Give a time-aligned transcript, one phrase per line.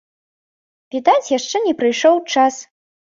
[0.95, 2.59] Відаць яшчэ не прыйшоў час.